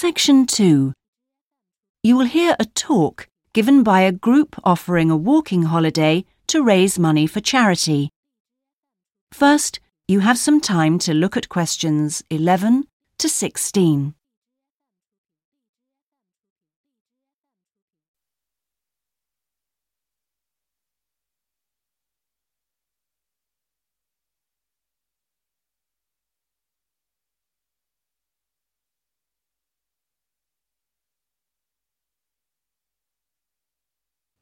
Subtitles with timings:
[0.00, 0.92] Section 2.
[2.04, 7.00] You will hear a talk given by a group offering a walking holiday to raise
[7.00, 8.10] money for charity.
[9.32, 12.84] First, you have some time to look at questions 11
[13.18, 14.14] to 16.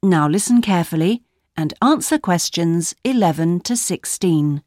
[0.07, 1.25] Now listen carefully
[1.57, 4.63] and answer questions 11 to 16.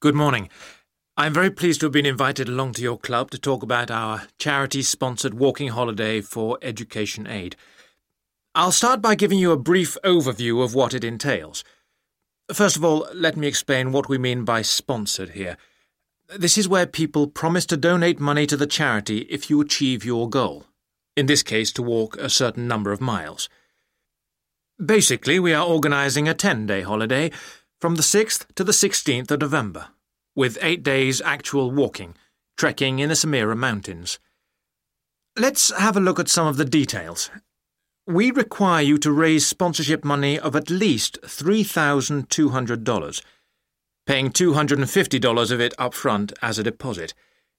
[0.00, 0.48] Good morning.
[1.18, 4.22] I'm very pleased to have been invited along to your club to talk about our
[4.38, 7.54] charity sponsored walking holiday for education aid.
[8.54, 11.64] I'll start by giving you a brief overview of what it entails.
[12.50, 15.58] First of all, let me explain what we mean by sponsored here.
[16.34, 20.30] This is where people promise to donate money to the charity if you achieve your
[20.30, 20.64] goal
[21.18, 23.48] in this case to walk a certain number of miles.
[24.78, 27.32] Basically, we are organising a 10 day holiday
[27.80, 29.88] from the 6th to the 16th of November,
[30.36, 32.14] with eight days actual walking,
[32.56, 34.20] trekking in the Samira Mountains.
[35.36, 37.30] Let's have a look at some of the details.
[38.06, 43.22] We require you to raise sponsorship money of at least $3,200,
[44.06, 47.12] paying $250 of it up front as a deposit,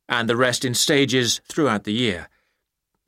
[0.07, 2.29] and the rest in stages throughout the year.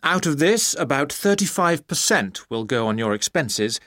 [0.03, 3.79] Out of this, about 35% will go on your expenses,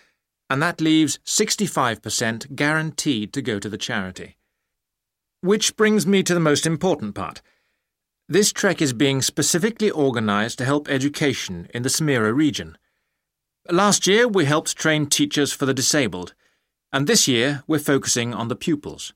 [0.49, 4.37] and that leaves 65% guaranteed to go to the charity.
[5.41, 7.43] Which brings me to the most important part.
[8.29, 12.79] This trek is being specifically organised to help education in the Samira region.
[13.69, 16.33] Last year, we helped train teachers for the disabled,
[16.93, 19.15] and this year, we're focusing on the pupils.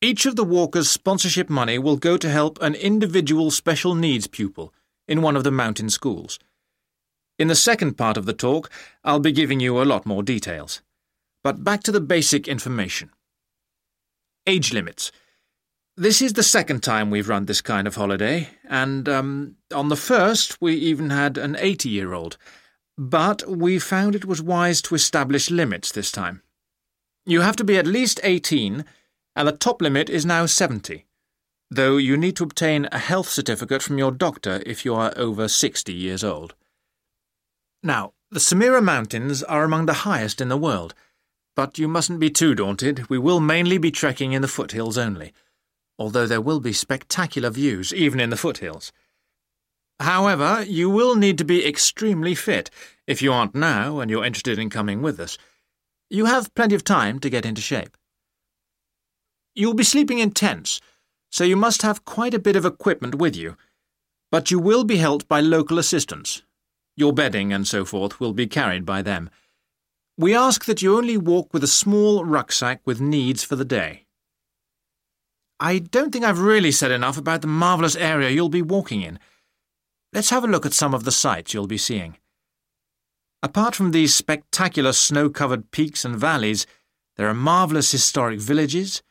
[0.00, 4.72] Each of the walkers' sponsorship money will go to help an individual special needs pupil
[5.08, 6.38] in one of the mountain schools.
[7.38, 8.70] In the second part of the talk,
[9.04, 10.80] I'll be giving you a lot more details.
[11.44, 13.10] But back to the basic information.
[14.46, 15.12] Age limits.
[15.96, 19.96] This is the second time we've run this kind of holiday, and um, on the
[19.96, 22.36] first we even had an 80 year old.
[22.98, 26.42] But we found it was wise to establish limits this time.
[27.24, 28.84] You have to be at least 18,
[29.34, 31.06] and the top limit is now 70
[31.70, 35.48] though you need to obtain a health certificate from your doctor if you are over
[35.48, 36.54] 60 years old.
[37.82, 40.94] Now, the Samira Mountains are among the highest in the world,
[41.54, 43.08] but you mustn't be too daunted.
[43.08, 45.32] We will mainly be trekking in the foothills only,
[45.98, 48.92] although there will be spectacular views even in the foothills.
[50.00, 52.70] However, you will need to be extremely fit
[53.06, 55.38] if you aren't now and you're interested in coming with us.
[56.10, 57.96] You have plenty of time to get into shape.
[59.54, 60.80] You'll be sleeping in tents
[61.36, 63.58] so you must have quite a bit of equipment with you.
[64.32, 66.42] But you will be helped by local assistants.
[66.96, 69.28] Your bedding and so forth will be carried by them.
[70.16, 74.06] We ask that you only walk with a small rucksack with needs for the day.
[75.60, 79.18] I don't think I've really said enough about the marvellous area you'll be walking in.
[80.14, 82.16] Let's have a look at some of the sights you'll be seeing.
[83.42, 86.66] Apart from these spectacular snow covered peaks and valleys,
[87.18, 89.02] there are marvellous historic villages,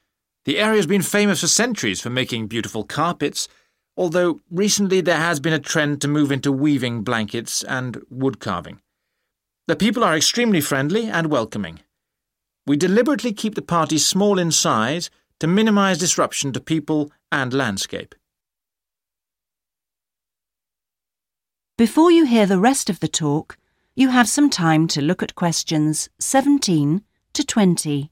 [0.45, 3.47] the area has been famous for centuries for making beautiful carpets,
[3.97, 8.79] although recently there has been a trend to move into weaving blankets and wood carving.
[9.67, 11.79] The people are extremely friendly and welcoming.
[12.67, 18.13] We deliberately keep the party small in size to minimize disruption to people and landscape.
[21.78, 23.57] Before you hear the rest of the talk,
[23.95, 27.01] you have some time to look at questions 17
[27.34, 28.11] to 20.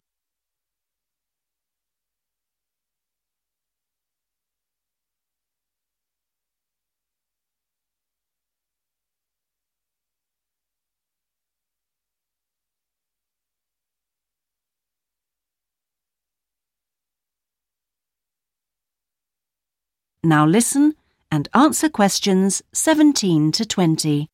[20.26, 20.96] Now listen
[21.30, 24.30] and answer questions 17 to 20.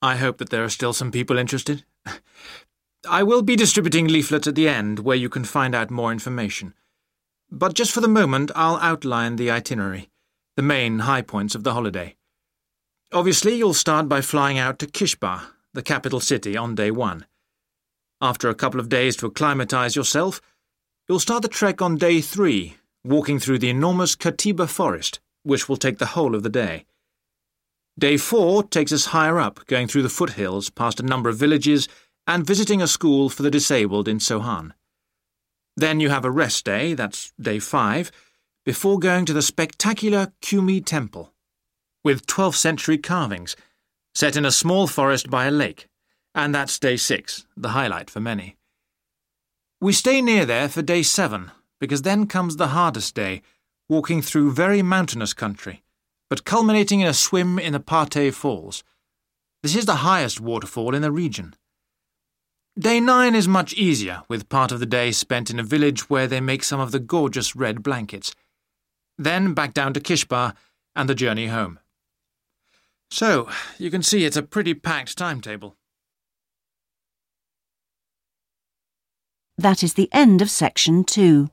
[0.00, 1.84] I hope that there are still some people interested.
[3.08, 6.74] I will be distributing leaflets at the end where you can find out more information.
[7.50, 10.10] But just for the moment, I'll outline the itinerary,
[10.56, 12.16] the main high points of the holiday.
[13.12, 15.42] Obviously, you'll start by flying out to Kishba,
[15.72, 17.26] the capital city, on day one.
[18.20, 20.40] After a couple of days to acclimatise yourself,
[21.06, 25.76] You'll start the trek on day three, walking through the enormous Katiba forest, which will
[25.76, 26.86] take the whole of the day.
[27.98, 31.88] Day four takes us higher up, going through the foothills past a number of villages
[32.26, 34.72] and visiting a school for the disabled in Sohan.
[35.76, 38.10] Then you have a rest day, that's day five,
[38.64, 41.34] before going to the spectacular Kumi Temple,
[42.02, 43.56] with 12th century carvings,
[44.14, 45.86] set in a small forest by a lake,
[46.34, 48.56] and that's day six, the highlight for many.
[49.84, 53.42] We stay near there for day seven, because then comes the hardest day,
[53.86, 55.82] walking through very mountainous country,
[56.30, 58.82] but culminating in a swim in the Pate Falls.
[59.62, 61.54] This is the highest waterfall in the region.
[62.78, 66.26] Day nine is much easier, with part of the day spent in a village where
[66.26, 68.34] they make some of the gorgeous red blankets.
[69.18, 70.54] Then back down to Kishbar
[70.96, 71.78] and the journey home.
[73.10, 75.76] So, you can see it's a pretty packed timetable.
[79.56, 81.48] That is the end of section two.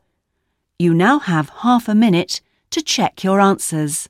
[0.80, 4.10] You now have half a minute to check your answers.